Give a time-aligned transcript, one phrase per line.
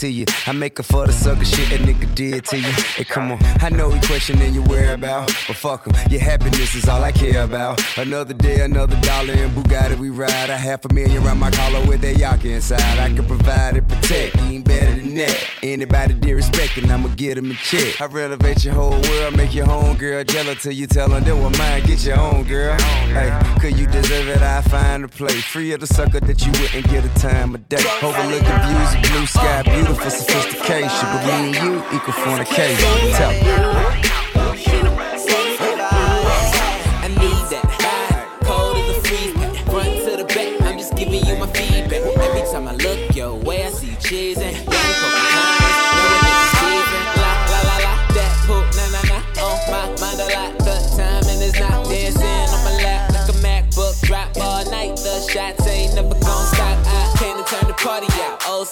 [0.00, 0.26] to you.
[0.46, 2.72] I make up for the sucker shit that nigga did to you.
[2.96, 5.94] Hey, come on, I know he questioning your whereabouts, but fuck him.
[6.10, 7.82] Your happiness is all I care about.
[7.96, 10.50] Another day, another dollar in Bugatti we ride.
[10.50, 12.98] A half a million round my collar with that Yaka inside.
[12.98, 14.36] I can provide and protect.
[14.36, 15.50] You ain't better than that.
[15.62, 18.00] Anybody disrespecting, I'ma get him a check.
[18.00, 21.36] I renovate your whole world, make your home girl jealous till you tell her that
[21.36, 21.84] what mine.
[21.84, 22.78] Get your own girl.
[22.78, 24.42] Hey, cause you deserve it.
[24.42, 27.68] I find a play free of the sucker that you wouldn't get a time of
[27.68, 27.82] day.
[28.02, 33.12] Overlooking views of blue sky, beauty looking for sophistication, but me and you equal fornication.
[33.12, 34.15] Tell me.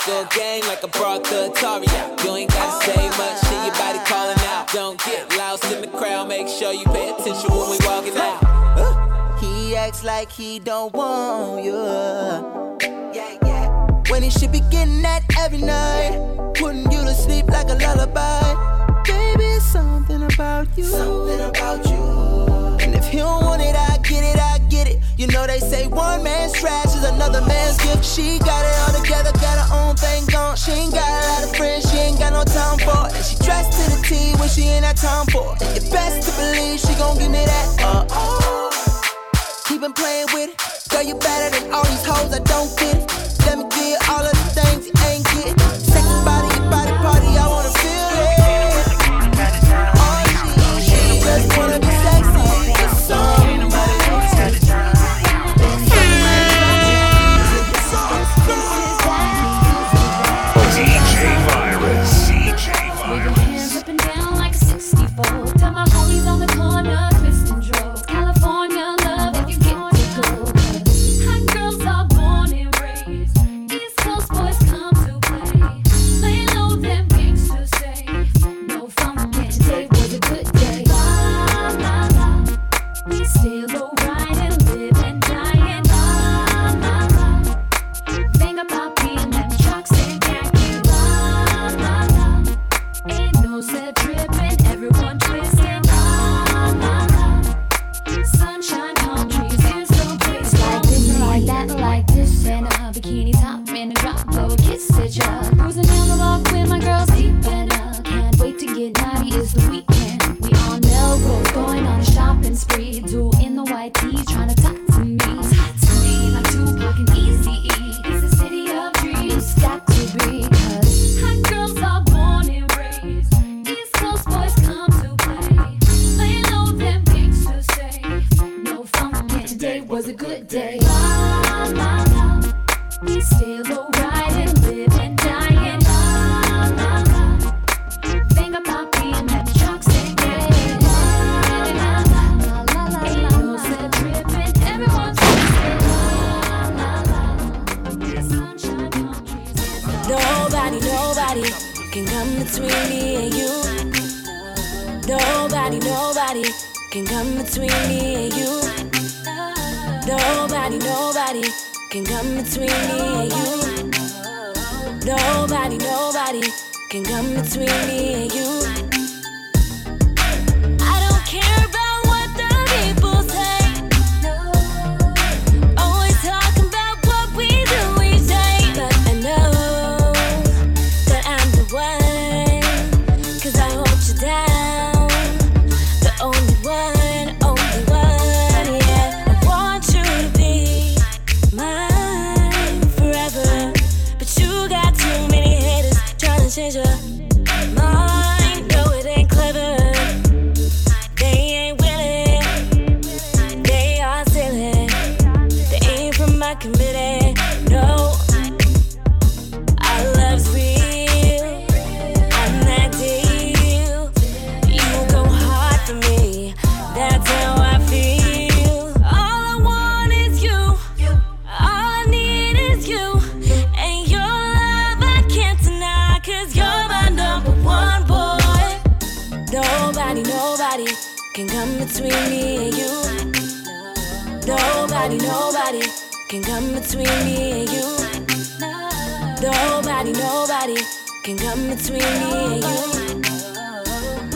[0.05, 2.23] good game like a brought the Atari out.
[2.23, 4.71] You ain't gotta say much, shit, your body calling out.
[4.73, 9.41] Don't get lost in the crowd, make sure you pay attention when we walking out.
[9.41, 11.75] He acts like he don't want you.
[13.15, 14.03] Yeah, yeah.
[14.11, 16.13] When he should be getting that every night,
[16.55, 19.03] putting you to sleep like a lullaby.
[19.05, 20.85] Baby, something about you.
[20.85, 22.54] Something about you
[23.15, 24.99] he don't want it, I get it, I get it.
[25.17, 28.05] You know they say one man's trash is another man's gift.
[28.05, 30.57] She got it all together, got her own thing going.
[30.57, 33.15] She ain't got a lot of friends, she ain't got no time for it.
[33.15, 35.63] And she dressed to the T when she ain't that time for it.
[35.63, 37.67] And you best to believe she gon' give me that.
[37.79, 38.71] Uh oh.
[39.69, 40.91] Keep been playing with it.
[40.91, 43.07] Girl, you better than all these hoes, I don't get it.
[43.47, 44.34] Let me get all of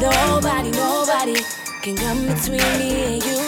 [0.00, 1.35] Nobody, nobody
[1.83, 3.38] can come between me and you.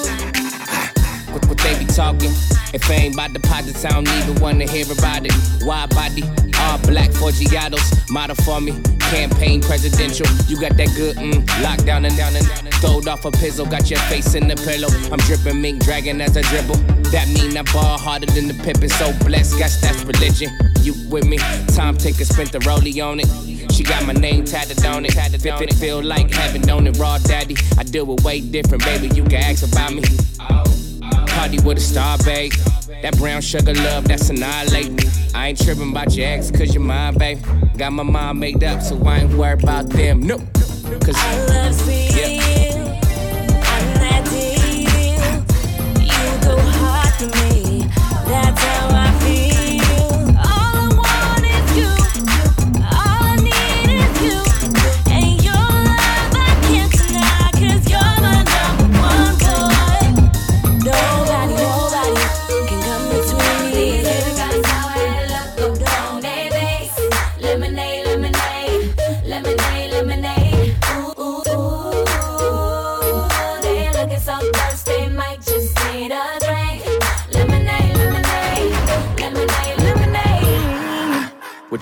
[1.32, 2.32] What, what they be talking?
[2.72, 5.32] If it ain't about deposits, I don't even wanna hear about it.
[5.62, 6.22] Wide body,
[6.58, 8.72] all black Forgiatos, model for me.
[9.10, 12.66] Campaign presidential, you got that good mm, lockdown and down and down.
[12.66, 14.88] and Throwed off a pizzle, got your face in the pillow.
[15.12, 16.76] I'm dripping mink dragon as I dribble.
[17.10, 19.58] That mean I ball harder than the Pippen, so blessed.
[19.58, 20.50] Guess that's religion.
[20.82, 21.38] You with me?
[21.74, 23.28] Time taker spent the rollie on it.
[23.80, 25.12] She got my name tatted on it.
[25.12, 25.72] Tatted on it.
[25.72, 26.98] Feel like heaven, don't it?
[26.98, 27.56] Raw daddy.
[27.78, 29.08] I deal with way different, baby.
[29.08, 30.02] You can ask about me.
[31.28, 32.52] Party with a star, babe.
[33.00, 34.96] That brown sugar love, that's annihilating.
[34.96, 35.04] Me.
[35.34, 37.42] I ain't tripping about your ex, cause you're mine, babe.
[37.78, 40.26] Got my mind made up, so I ain't worried about them.
[40.26, 40.36] No,
[41.00, 41.16] cause
[41.48, 42.86] love's real.
[43.64, 45.40] I'm that deal.
[46.04, 47.88] You go hard for me.
[48.28, 49.09] That's how I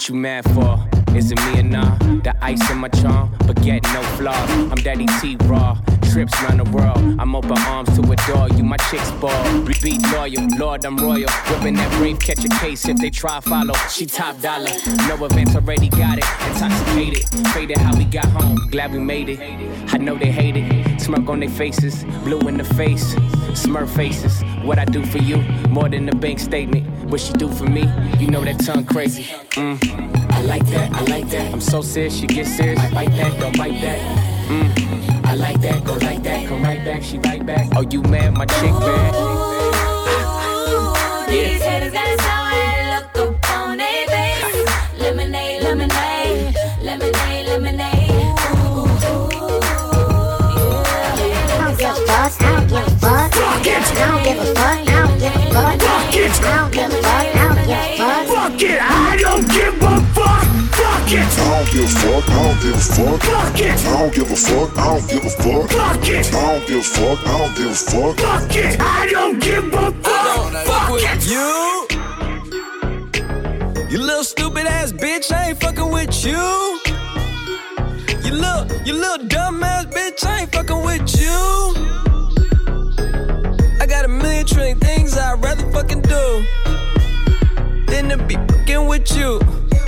[0.08, 0.82] You mad for?
[1.14, 1.98] Is it me or nah?
[2.22, 4.50] The ice in my charm, but get no flaws.
[4.50, 5.78] I'm Daddy T Raw.
[6.10, 6.96] Trips around the world.
[7.20, 8.64] I'm open arms to adore you.
[8.64, 9.44] My chicks ball.
[9.82, 10.48] Be loyal.
[10.56, 11.28] Lord, I'm royal.
[11.50, 13.74] Whipping that brave, catch a case if they try follow.
[13.90, 14.70] She top dollar.
[15.08, 16.24] No events already got it.
[16.46, 17.28] Intoxicated.
[17.52, 18.56] Faded how we got home.
[18.70, 19.40] Glad we made it.
[19.92, 21.00] I know they hate it.
[21.02, 22.04] Smirk on their faces.
[22.24, 23.14] Blue in the face.
[23.52, 24.42] Smurf faces.
[24.64, 25.36] What I do for you.
[25.68, 26.86] More than a bank statement.
[27.08, 27.88] What she do for me.
[28.18, 29.24] You know that tongue crazy.
[29.52, 29.78] Mm.
[30.30, 31.52] I like that, I like that.
[31.54, 32.78] I'm so serious, she get serious.
[32.78, 33.98] I bite that, don't bite that.
[34.48, 35.24] Mm.
[35.24, 37.68] I like that, go like that, come right back, she right back.
[37.74, 39.14] Oh, you mad, my chick bad.
[41.30, 42.52] These haters got a sour
[42.94, 44.68] look upon their face.
[44.98, 48.10] Lemonade, lemonade, lemonade, lemonade.
[51.50, 53.32] I don't give a fuck.
[53.32, 54.87] I don't give a fuck,
[55.58, 55.68] fuck.
[55.68, 58.00] I don't give a fuck, I don't give a fuck.
[58.00, 59.78] I don't give a fuck, I don't give a fuck.
[59.78, 60.46] Fuck it, I don't give a fuck.
[60.78, 61.26] Fuck it.
[61.38, 63.20] I don't give a fuck, I don't give a fuck.
[63.22, 63.84] Fuck it.
[63.84, 65.70] I don't give a fuck, I don't give a fuck.
[65.70, 66.34] Fuck it.
[66.34, 68.18] I don't give a fuck, I don't give a fuck.
[68.18, 68.80] Fuck it.
[68.80, 70.52] I don't give a fuck.
[70.66, 71.26] Fuck it.
[71.28, 71.88] You,
[73.90, 76.80] you little stupid ass bitch, I ain't fucking with you.
[78.24, 82.07] You little, you little dumb ass bitch, I ain't fucking with you.
[84.48, 86.44] Trillion things I'd rather fucking do
[87.86, 89.67] than to be fucking with you.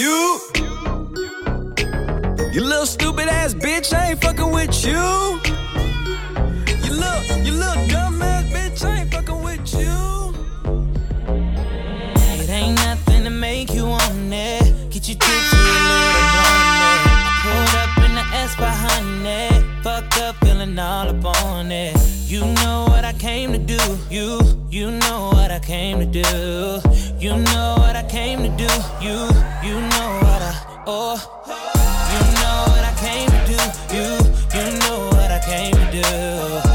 [0.00, 0.40] You
[2.54, 4.92] you little stupid ass bitch, I ain't fucking with you.
[6.84, 10.34] You little, you little dumb ass bitch, I ain't fucking with you.
[12.42, 14.90] It ain't nothing to make you want it.
[14.90, 17.00] Get your tipsy a little on it.
[17.28, 19.82] I pulled up in the S behind it.
[19.82, 22.19] Fucked up, feeling all up on it.
[22.30, 23.76] You know what I came to do.
[24.08, 26.80] You, you know what I came to do.
[27.18, 28.72] You know what I came to do.
[29.04, 29.18] You,
[29.66, 31.18] you know what I, oh.
[32.12, 33.58] You know what I came to do.
[33.96, 34.06] You,
[34.54, 36.69] you know what I came to do.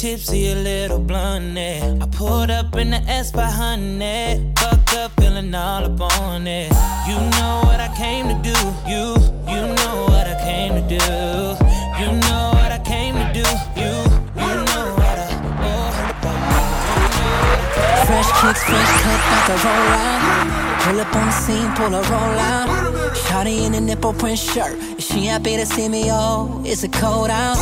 [0.00, 1.58] Tipsy, a little blunt.
[1.58, 4.58] I pulled up in the S behind it.
[4.58, 6.72] Fucked up, feeling all up on it.
[7.06, 8.56] You know what I came to do.
[8.88, 9.14] You,
[9.52, 11.04] you know what I came to do.
[12.00, 13.44] You know what I came to do.
[13.76, 13.92] You,
[14.40, 15.28] you know what I.
[15.68, 15.92] Oh,
[18.06, 20.80] Fresh kicks, fresh cut, about to roll out.
[20.80, 22.68] Pull up on the scene, pull a roll out.
[23.14, 24.78] Shawty in a nipple print shirt.
[24.98, 26.04] Is she happy to see me?
[26.06, 27.58] Oh, it's a cold out.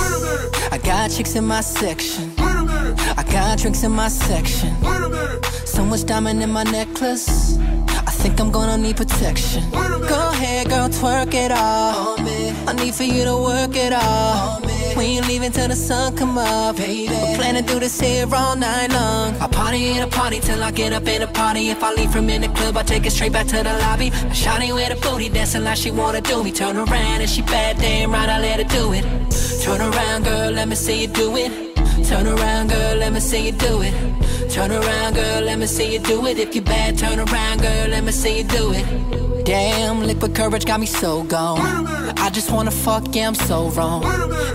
[0.70, 2.32] I got chicks in my section.
[2.38, 4.75] I got drinks in my section.
[5.64, 7.58] So much diamond in my necklace.
[7.58, 9.70] I think I'm gonna need protection.
[9.70, 12.16] Go ahead, girl, twerk it all.
[12.18, 14.60] I need for you to work it all.
[14.99, 17.07] We ain't leaving till the sun come up, baby.
[17.37, 19.37] Plan to do this here all night long.
[19.37, 21.69] I party in a party till I get up in a party.
[21.69, 24.09] If I leave from in the club, I take it straight back to the lobby.
[24.09, 26.50] A shawty with a booty dancing like she wanna do me.
[26.50, 29.05] Turn around and she bad, damn right, I let her do it.
[29.62, 31.52] Turn around, girl, let me see you do it.
[32.09, 33.95] Turn around, girl, let me see you do it.
[34.50, 36.38] Turn around, girl, let me see you do it.
[36.40, 39.27] If you bad, turn around, girl, let me see you do it.
[39.49, 41.87] Damn, liquid courage got me so gone.
[42.19, 44.05] I just wanna fuck, yeah, I'm so wrong.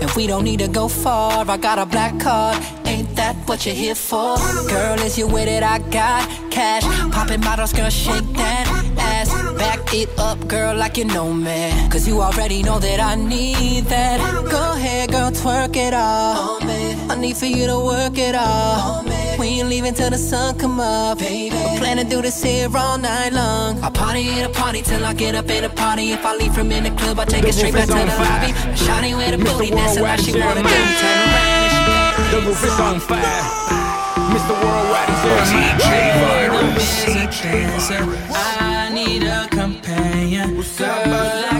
[0.00, 1.44] And we don't need to go far.
[1.50, 4.36] I got a black card, ain't that what you're here for?
[4.68, 5.64] Girl, is you with it?
[5.64, 6.22] I got
[6.52, 6.84] cash.
[7.10, 9.30] Popping bottles, girl, shake that ass.
[9.58, 11.72] Back it up, girl, like you know me.
[11.90, 14.20] Cause you already know that I need that.
[14.48, 16.62] Go ahead, girl, twerk it all.
[17.10, 19.04] I need for you to work it all.
[19.38, 21.18] We ain't leaving till the sun come up.
[21.18, 21.56] Baby.
[21.78, 23.82] Plan to do this here all night long.
[23.82, 26.12] I party in a party till I get up in a party.
[26.12, 28.00] If I leave from in the club, I take The it straight back to the
[28.00, 28.52] on lobby.
[28.52, 28.74] fire.
[28.78, 29.58] Shawty with a Mr.
[29.58, 30.70] booty dancing like she wanna do.
[30.70, 32.30] Worldwide Turn around and she bad.
[32.30, 33.42] The roof is on fire.
[34.30, 34.54] Mr.
[34.62, 35.22] Worldwide is
[38.30, 40.62] I need a companion.
[40.78, 41.14] Girl,
[41.50, 41.53] I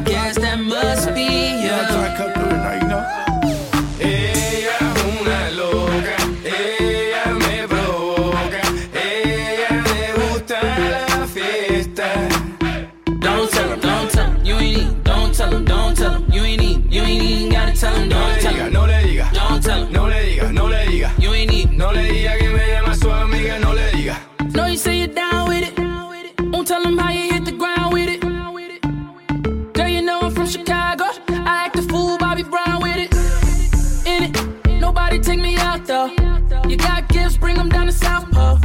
[37.35, 38.59] got bring them down to South Pole.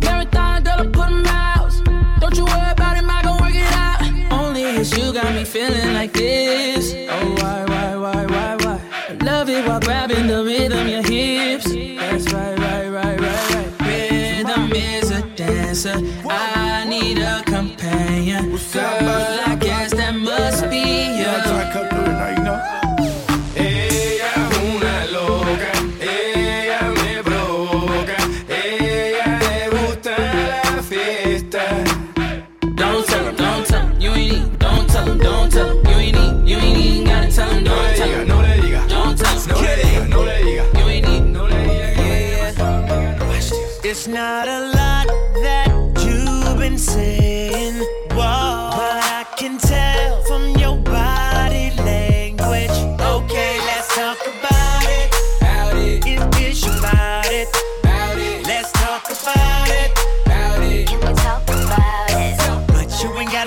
[0.00, 2.20] Marathon, girl, I put them out.
[2.20, 4.32] Don't you worry about him, I gon' work it out.
[4.32, 6.94] Only it's you got me feeling like this.
[7.10, 8.80] Oh, why, why, why, why, why?
[9.08, 11.66] I love it while grabbing the rhythm, your hips.
[11.66, 13.80] That's right, right, right, right, right.
[13.80, 15.96] Rhythm is a dancer.
[16.28, 18.58] I need a companion.
[18.72, 19.31] Girl,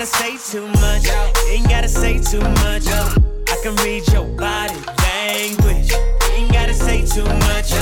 [0.06, 1.08] gotta say too much.
[1.48, 2.86] Ain't gotta say too much.
[2.86, 5.92] I can read your body language.
[6.32, 7.72] Ain't gotta say too much.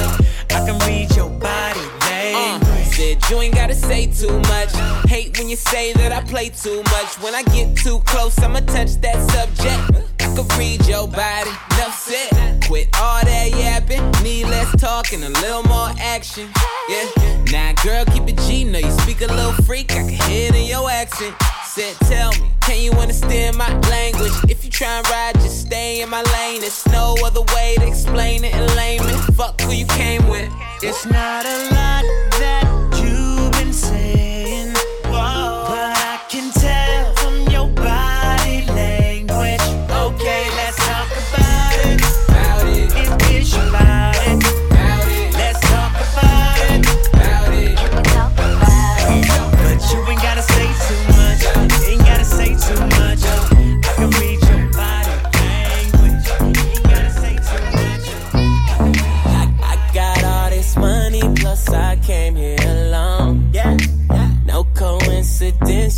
[0.50, 2.94] I can read your body Uh, language.
[2.94, 4.72] said you ain't gotta say too much.
[5.06, 7.18] Hate when you say that I play too much.
[7.20, 10.06] When I get too close, I'ma touch that subject.
[10.20, 12.62] I could read your body, enough said.
[12.66, 16.48] Quit all that yapping, need less talk and a little more action.
[16.88, 18.64] Yeah, now girl, keep it G.
[18.64, 21.34] Know you speak a little freak, I can hear it in your accent.
[21.74, 24.30] Said, tell me, can you understand my language?
[24.48, 26.60] If you try and ride, just stay in my lane.
[26.60, 29.18] There's no other way to explain it in layman.
[29.34, 30.52] Fuck who you came with.
[30.82, 32.33] It's not a lot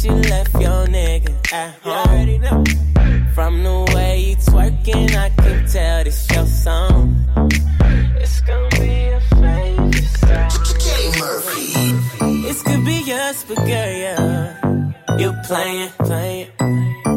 [0.07, 2.41] you left your nigga at home.
[2.41, 2.65] know.
[3.35, 7.25] From the way you twerking, I can tell this your song.
[8.23, 10.51] It's gonna be a favorite song.
[12.43, 15.19] This could be us, but girl, yeah.
[15.19, 16.51] You playing, playing.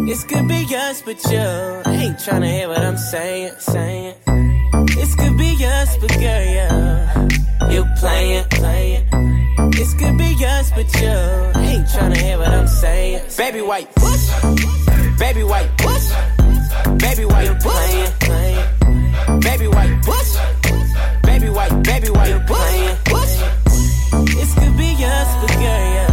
[0.08, 1.48] This could be us, but you
[1.94, 4.16] ain't tryna hear what I'm saying, saying.
[4.96, 7.28] This could be us, but girl, yeah.
[7.70, 9.39] You playing, playing.
[9.72, 13.22] This could be us, but you ain't tryna hear what I'm saying.
[13.38, 14.30] Baby white, push.
[15.20, 16.10] Baby white, push.
[16.98, 18.12] Baby white, playing.
[19.42, 20.32] Baby white, push.
[21.24, 23.36] Baby white, baby white, playing, push.
[24.36, 26.09] This could be us, but girl, yeah.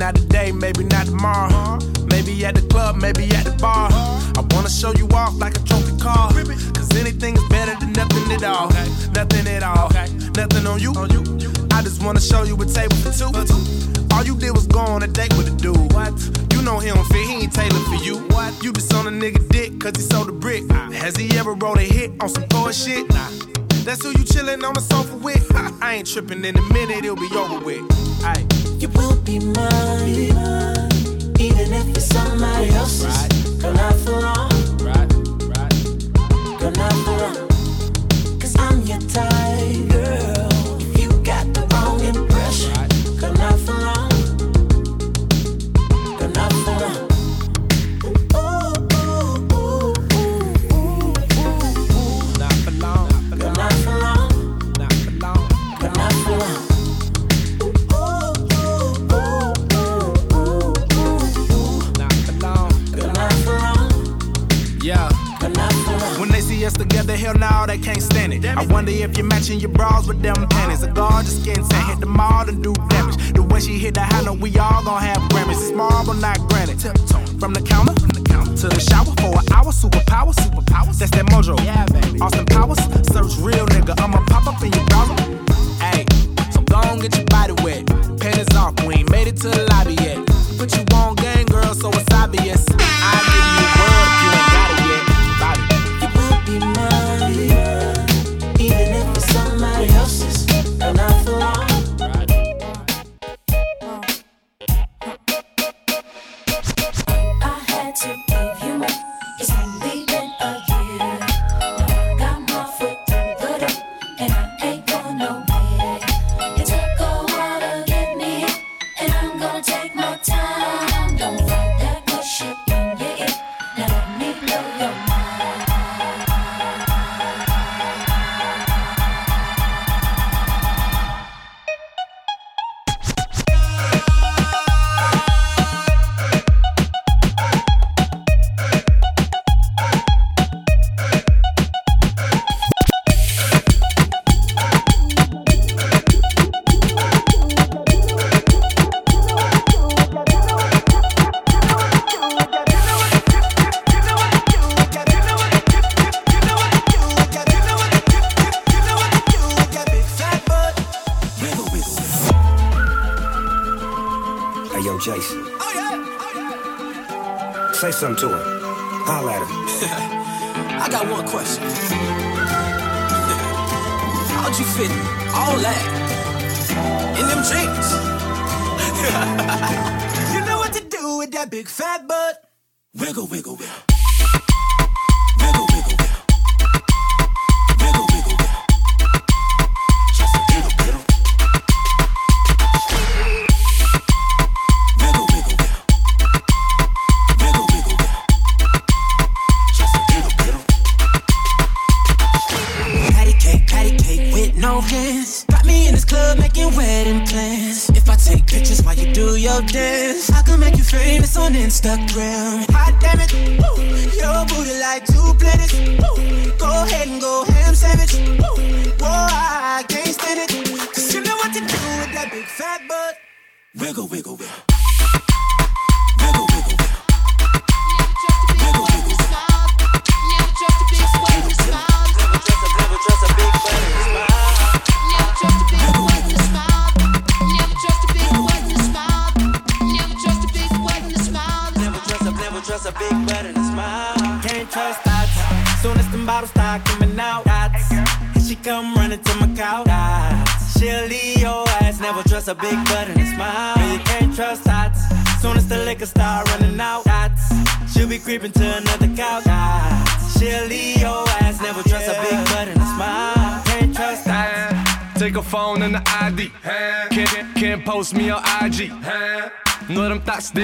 [0.00, 1.78] not today, maybe not tomorrow.
[2.10, 3.90] Maybe at the club, maybe at the bar.
[3.92, 6.32] I wanna show you off like a trophy car.
[6.32, 8.70] Cause anything is better than nothing at all.
[9.12, 9.90] Nothing at all.
[10.34, 10.92] Nothing on you.
[11.70, 13.30] I just wanna show you a table for two.
[14.12, 15.92] All you did was go on a date with a dude.
[15.92, 16.16] What?
[16.54, 18.16] You know he don't fit, he ain't tailored for you.
[18.32, 18.64] What?
[18.64, 20.64] You just on a nigga dick, cause he sold a brick.
[20.70, 23.06] Has he ever rolled a hit on some poor shit?
[23.10, 23.28] Nah.
[23.84, 25.44] That's who you chillin' on the sofa with.
[25.82, 27.84] I ain't trippin' in a minute, it'll be over with.
[28.24, 30.88] Aye you will be mine.
[31.38, 33.26] Even if somebody else's.
[33.60, 34.50] For long.
[36.58, 36.70] For
[38.58, 39.29] I'm your.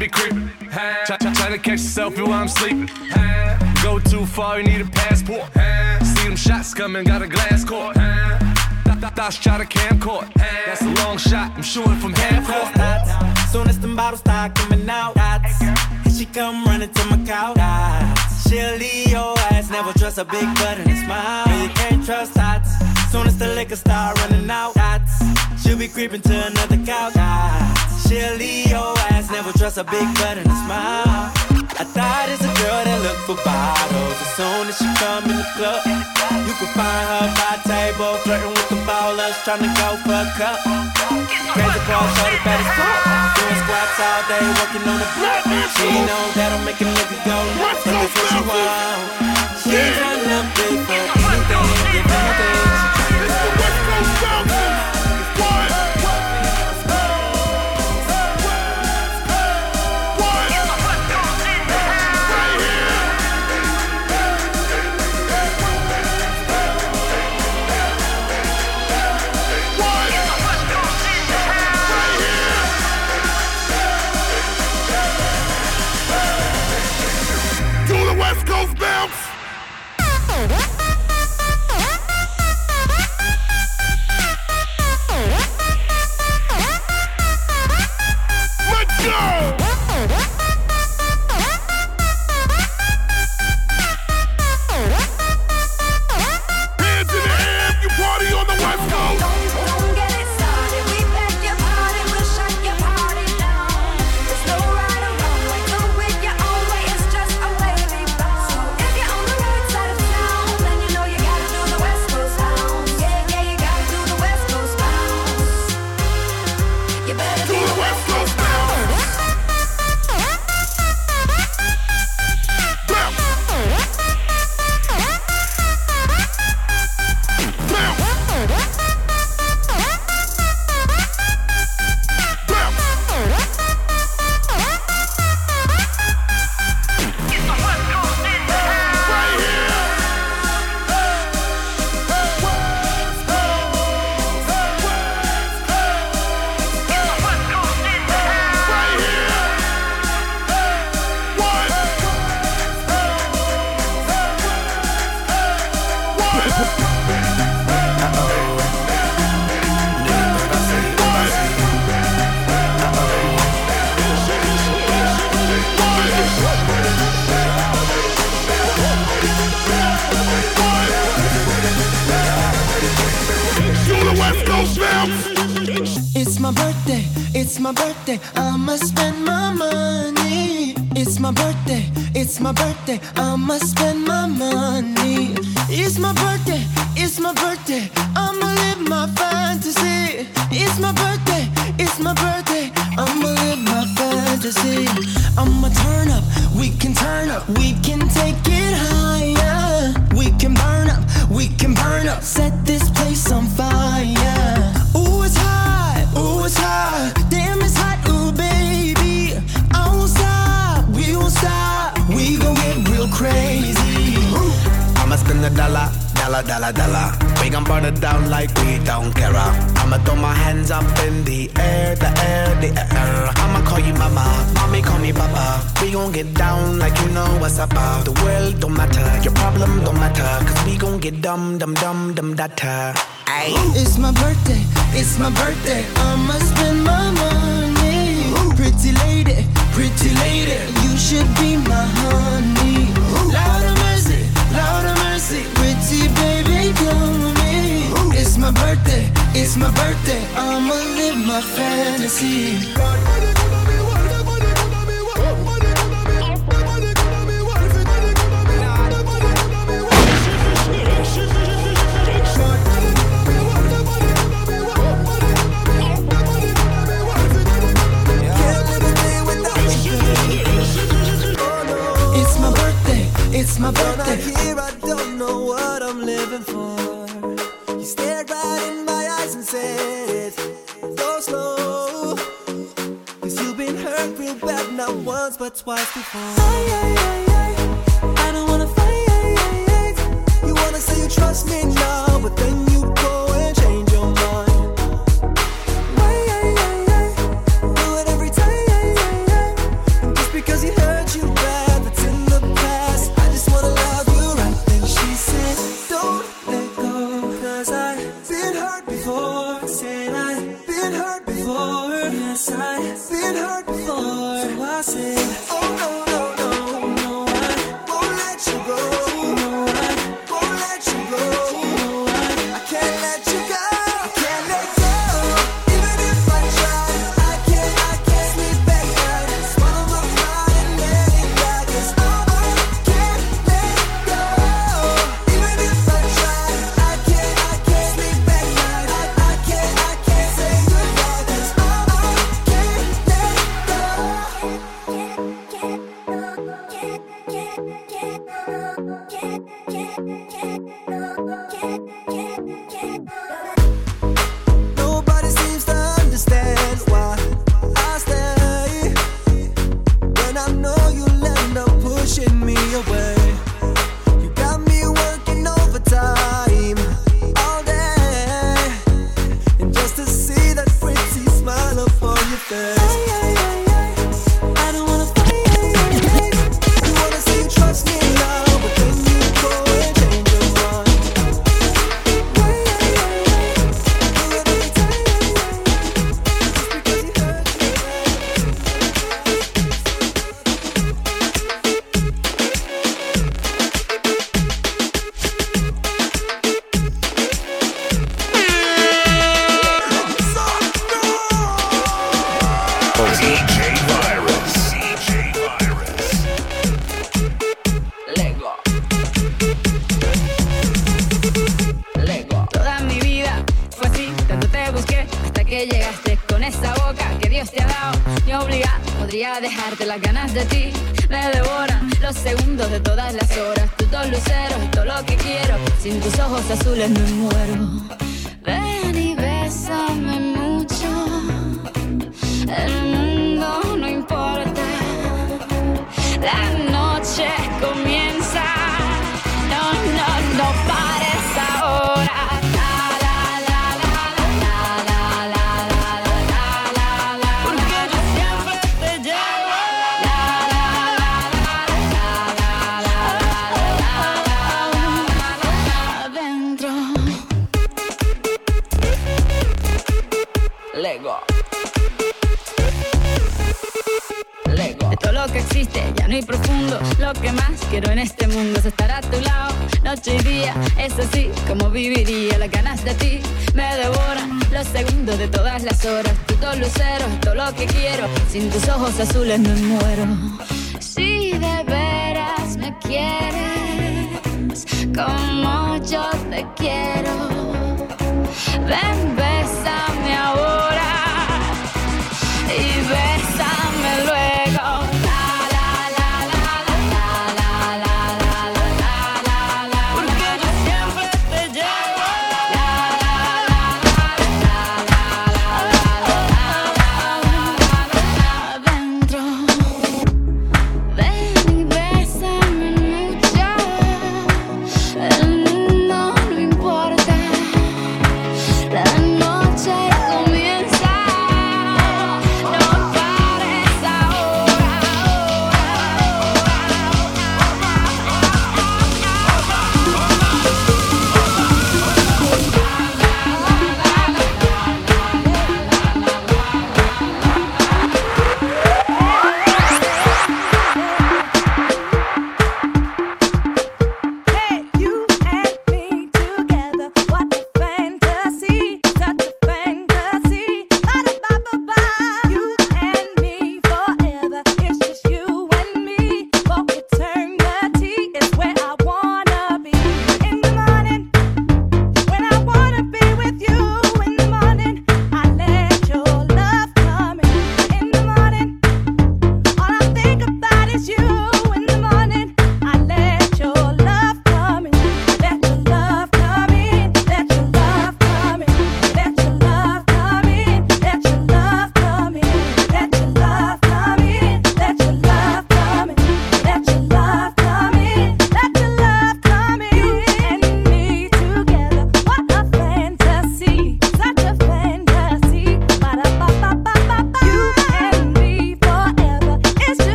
[0.00, 0.50] be creeping.
[1.04, 2.88] Try, try to catch yourself while I'm sleeping.
[3.82, 5.52] Go too far, you need a passport.
[6.02, 7.96] See them shots coming, got a glass court.
[9.14, 10.39] Thoughts try to camcord.
[29.80, 31.32] a big butt and a smile.
[31.80, 34.12] I thought it's a girl that look for bottles.
[34.20, 35.80] As soon as she come in the club,
[36.44, 40.28] you can find her by table, flirting with the ballers, trying to go for a
[40.36, 40.60] cup.
[41.56, 43.00] Crazy boy, shorty bad as fuck.
[43.40, 45.48] Doing squats all day, working on the block.
[45.48, 47.80] She knows that'll make a nigga go nuts.
[47.88, 49.00] That's what she want.
[49.64, 50.10] She's a